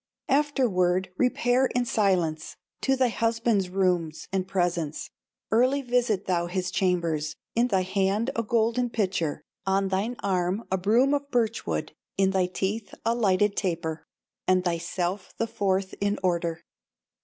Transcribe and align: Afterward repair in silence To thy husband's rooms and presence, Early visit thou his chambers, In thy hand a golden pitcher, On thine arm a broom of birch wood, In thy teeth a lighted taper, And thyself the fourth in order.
Afterward 0.29 1.11
repair 1.15 1.67
in 1.75 1.85
silence 1.85 2.55
To 2.81 2.95
thy 2.95 3.09
husband's 3.09 3.69
rooms 3.69 4.27
and 4.33 4.47
presence, 4.47 5.11
Early 5.51 5.83
visit 5.83 6.25
thou 6.25 6.47
his 6.47 6.71
chambers, 6.71 7.35
In 7.53 7.67
thy 7.67 7.83
hand 7.83 8.31
a 8.35 8.41
golden 8.41 8.89
pitcher, 8.89 9.43
On 9.67 9.89
thine 9.89 10.15
arm 10.23 10.63
a 10.71 10.77
broom 10.79 11.13
of 11.13 11.29
birch 11.29 11.67
wood, 11.67 11.91
In 12.17 12.31
thy 12.31 12.47
teeth 12.47 12.95
a 13.05 13.13
lighted 13.13 13.55
taper, 13.55 14.07
And 14.47 14.63
thyself 14.65 15.35
the 15.37 15.45
fourth 15.45 15.93
in 16.01 16.17
order. 16.23 16.61